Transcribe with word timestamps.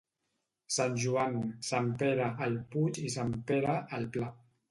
Sant 0.75 0.95
Joan, 1.03 1.35
Sant 1.67 1.91
Pere 2.01 2.31
el 2.47 2.57
Puig 2.71 2.99
i 3.05 3.13
Sant 3.17 3.35
Pere 3.51 3.77
el 3.99 4.09
Pla. 4.17 4.35